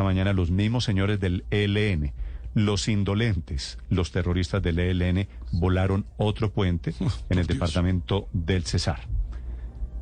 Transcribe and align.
Esta 0.00 0.06
mañana 0.06 0.32
los 0.32 0.50
mismos 0.50 0.84
señores 0.84 1.20
del 1.20 1.44
ELN, 1.50 2.14
los 2.54 2.88
indolentes, 2.88 3.76
los 3.90 4.12
terroristas 4.12 4.62
del 4.62 4.78
ELN, 4.78 5.28
volaron 5.52 6.06
otro 6.16 6.50
puente 6.54 6.94
en 7.28 7.38
el 7.38 7.46
departamento 7.46 8.26
del 8.32 8.64
Cesar. 8.64 9.00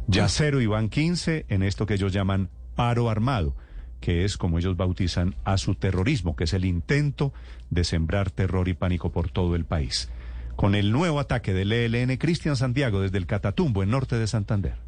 Ya 0.06 0.28
cero 0.28 0.60
y 0.60 0.66
van 0.66 0.88
15 0.88 1.46
en 1.48 1.64
esto 1.64 1.84
que 1.84 1.94
ellos 1.94 2.12
llaman 2.12 2.48
paro 2.76 3.10
armado, 3.10 3.56
que 3.98 4.24
es 4.24 4.36
como 4.36 4.60
ellos 4.60 4.76
bautizan 4.76 5.34
a 5.42 5.58
su 5.58 5.74
terrorismo, 5.74 6.36
que 6.36 6.44
es 6.44 6.52
el 6.52 6.64
intento 6.64 7.32
de 7.68 7.82
sembrar 7.82 8.30
terror 8.30 8.68
y 8.68 8.74
pánico 8.74 9.10
por 9.10 9.32
todo 9.32 9.56
el 9.56 9.64
país. 9.64 10.12
Con 10.54 10.76
el 10.76 10.92
nuevo 10.92 11.18
ataque 11.18 11.52
del 11.52 11.72
ELN, 11.72 12.18
Cristian 12.18 12.54
Santiago 12.54 13.00
desde 13.00 13.18
el 13.18 13.26
Catatumbo, 13.26 13.82
en 13.82 13.90
norte 13.90 14.16
de 14.16 14.28
Santander. 14.28 14.87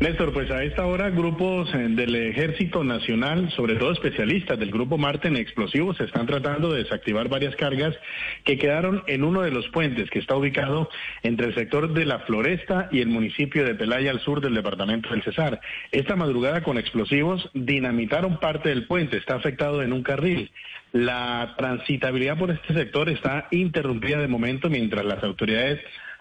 Néstor, 0.00 0.32
pues 0.32 0.50
a 0.50 0.64
esta 0.64 0.86
hora 0.86 1.08
grupos 1.10 1.72
eh, 1.72 1.78
del 1.90 2.16
Ejército 2.16 2.82
Nacional, 2.82 3.52
sobre 3.52 3.76
todo 3.76 3.92
especialistas 3.92 4.58
del 4.58 4.72
Grupo 4.72 4.98
Marte 4.98 5.28
en 5.28 5.36
explosivos, 5.36 6.00
están 6.00 6.26
tratando 6.26 6.72
de 6.72 6.82
desactivar 6.82 7.28
varias 7.28 7.54
cargas 7.54 7.94
que 8.42 8.58
quedaron 8.58 9.04
en 9.06 9.22
uno 9.22 9.42
de 9.42 9.52
los 9.52 9.68
puentes 9.68 10.10
que 10.10 10.18
está 10.18 10.34
ubicado 10.34 10.90
entre 11.22 11.46
el 11.46 11.54
sector 11.54 11.92
de 11.94 12.06
la 12.06 12.18
Floresta 12.20 12.88
y 12.90 13.02
el 13.02 13.08
municipio 13.08 13.64
de 13.64 13.76
Pelaya 13.76 14.10
al 14.10 14.18
sur 14.18 14.40
del 14.40 14.54
departamento 14.54 15.10
del 15.10 15.22
Cesar. 15.22 15.60
Esta 15.92 16.16
madrugada 16.16 16.64
con 16.64 16.76
explosivos 16.76 17.48
dinamitaron 17.54 18.40
parte 18.40 18.70
del 18.70 18.88
puente, 18.88 19.16
está 19.16 19.36
afectado 19.36 19.80
en 19.80 19.92
un 19.92 20.02
carril. 20.02 20.50
La 20.90 21.54
transitabilidad 21.56 22.36
por 22.36 22.50
este 22.50 22.74
sector 22.74 23.08
está 23.08 23.46
interrumpida 23.52 24.18
de 24.18 24.28
momento 24.28 24.68
mientras 24.68 25.04
las 25.04 25.22
autoridades 25.22 25.80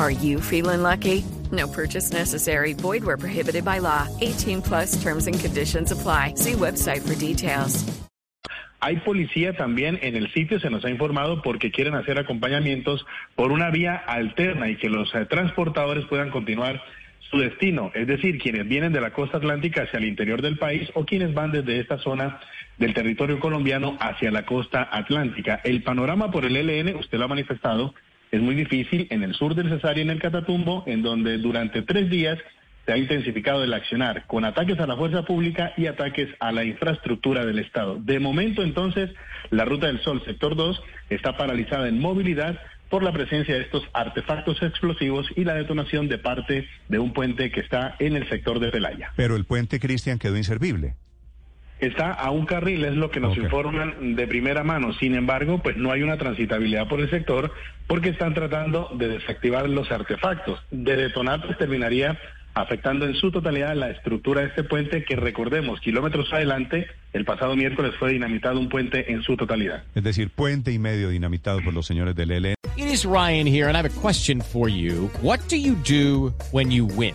Are 0.00 0.10
you 0.10 0.40
feeling 0.40 0.80
lucky? 0.80 1.26
No 1.52 1.68
purchase 1.68 2.10
necessary. 2.10 2.72
Void 2.72 3.04
where 3.04 3.18
prohibited 3.18 3.66
by 3.66 3.80
law. 3.80 4.08
18 4.22 4.62
plus 4.62 4.96
terms 5.02 5.26
and 5.26 5.38
conditions 5.38 5.92
apply. 5.92 6.32
See 6.36 6.52
website 6.54 7.02
for 7.02 7.14
details. 7.14 7.84
Hay 8.80 8.96
policía 9.04 9.54
también 9.58 9.98
en 10.00 10.16
el 10.16 10.32
sitio, 10.32 10.58
se 10.58 10.70
nos 10.70 10.86
ha 10.86 10.88
informado, 10.88 11.42
porque 11.42 11.70
quieren 11.70 11.94
hacer 11.94 12.18
acompañamientos 12.18 13.04
por 13.36 13.52
una 13.52 13.68
vía 13.68 13.94
alterna 13.94 14.70
y 14.70 14.76
que 14.76 14.88
los 14.88 15.14
eh, 15.14 15.26
transportadores 15.26 16.06
puedan 16.06 16.30
continuar 16.30 16.82
su 17.30 17.36
destino, 17.36 17.92
es 17.94 18.06
decir, 18.06 18.38
quienes 18.38 18.66
vienen 18.66 18.94
de 18.94 19.02
la 19.02 19.12
costa 19.12 19.36
atlántica 19.36 19.82
hacia 19.82 19.98
el 19.98 20.06
interior 20.06 20.40
del 20.40 20.56
país 20.56 20.90
o 20.94 21.04
quienes 21.04 21.34
van 21.34 21.52
desde 21.52 21.78
esta 21.78 21.98
zona 21.98 22.40
del 22.78 22.94
territorio 22.94 23.38
colombiano 23.38 23.98
hacia 24.00 24.30
la 24.30 24.46
costa 24.46 24.88
atlántica. 24.90 25.60
El 25.62 25.82
panorama 25.82 26.30
por 26.30 26.46
el 26.46 26.54
LN, 26.54 26.96
usted 26.96 27.18
lo 27.18 27.26
ha 27.26 27.28
manifestado, 27.28 27.94
es 28.30 28.40
muy 28.40 28.54
difícil 28.54 29.06
en 29.10 29.22
el 29.22 29.34
sur 29.34 29.54
del 29.54 29.68
Cesar 29.68 29.98
y 29.98 30.02
en 30.02 30.10
el 30.10 30.20
Catatumbo, 30.20 30.84
en 30.86 31.02
donde 31.02 31.38
durante 31.38 31.82
tres 31.82 32.08
días 32.10 32.38
se 32.86 32.92
ha 32.92 32.96
intensificado 32.96 33.62
el 33.62 33.74
accionar 33.74 34.26
con 34.26 34.44
ataques 34.44 34.78
a 34.78 34.86
la 34.86 34.96
fuerza 34.96 35.22
pública 35.24 35.72
y 35.76 35.86
ataques 35.86 36.28
a 36.40 36.52
la 36.52 36.64
infraestructura 36.64 37.44
del 37.44 37.58
Estado. 37.58 37.96
De 38.00 38.18
momento, 38.18 38.62
entonces, 38.62 39.10
la 39.50 39.64
Ruta 39.64 39.86
del 39.86 40.00
Sol, 40.00 40.22
sector 40.24 40.56
2, 40.56 40.82
está 41.10 41.36
paralizada 41.36 41.88
en 41.88 42.00
movilidad 42.00 42.58
por 42.88 43.02
la 43.02 43.12
presencia 43.12 43.54
de 43.54 43.62
estos 43.62 43.84
artefactos 43.92 44.60
explosivos 44.62 45.26
y 45.36 45.44
la 45.44 45.54
detonación 45.54 46.08
de 46.08 46.18
parte 46.18 46.66
de 46.88 46.98
un 46.98 47.12
puente 47.12 47.50
que 47.50 47.60
está 47.60 47.94
en 48.00 48.16
el 48.16 48.28
sector 48.28 48.58
de 48.58 48.70
Pelaya. 48.70 49.12
Pero 49.16 49.36
el 49.36 49.44
puente, 49.44 49.78
Cristian, 49.78 50.18
quedó 50.18 50.36
inservible. 50.36 50.96
Está 51.80 52.12
a 52.12 52.30
un 52.30 52.44
carril, 52.44 52.84
es 52.84 52.94
lo 52.94 53.10
que 53.10 53.20
nos 53.20 53.36
informan 53.36 54.14
de 54.14 54.26
primera 54.26 54.62
mano. 54.64 54.92
Sin 54.94 55.14
embargo, 55.14 55.60
pues 55.62 55.76
no 55.76 55.90
hay 55.90 56.02
una 56.02 56.18
transitabilidad 56.18 56.88
por 56.88 57.00
el 57.00 57.08
sector 57.08 57.52
porque 57.86 58.10
están 58.10 58.34
tratando 58.34 58.90
de 58.94 59.08
desactivar 59.08 59.68
los 59.68 59.90
artefactos. 59.90 60.60
De 60.70 60.96
detonar, 60.96 61.44
pues 61.44 61.56
terminaría 61.56 62.18
afectando 62.54 63.06
en 63.06 63.14
su 63.14 63.30
totalidad 63.30 63.74
la 63.74 63.90
estructura 63.90 64.42
de 64.42 64.48
este 64.48 64.64
puente 64.64 65.04
que 65.04 65.16
recordemos, 65.16 65.80
kilómetros 65.80 66.32
adelante, 66.32 66.86
el 67.12 67.24
pasado 67.24 67.56
miércoles 67.56 67.92
fue 67.98 68.12
dinamitado 68.12 68.58
un 68.58 68.68
puente 68.68 69.12
en 69.12 69.22
su 69.22 69.36
totalidad. 69.36 69.84
Es 69.94 70.02
decir, 70.02 70.30
puente 70.30 70.72
y 70.72 70.78
medio 70.78 71.08
dinamitado 71.08 71.60
por 71.62 71.72
los 71.72 71.86
señores 71.86 72.14
del 72.14 72.30
ELN. 72.32 72.54
It 72.76 72.86
is 72.86 73.04
Ryan 73.04 73.46
here, 73.46 73.68
and 73.68 73.76
I 73.76 73.80
have 73.80 73.86
a 73.86 74.00
question 74.00 74.40
for 74.40 74.68
you. 74.68 75.10
What 75.22 75.40
do 75.48 75.56
you 75.56 75.76
do 75.86 76.32
when 76.50 76.70
you 76.70 76.86
win? 76.86 77.14